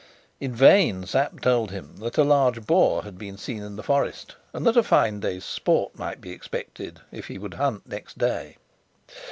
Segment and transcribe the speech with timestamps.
[0.39, 4.35] In vain Sapt told him that a large boar had been seen in the forest,
[4.51, 8.57] and that a fine day's sport might be expected if he would hunt next day.